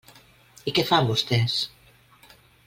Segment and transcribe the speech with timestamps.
[0.71, 1.59] I què fan vostès?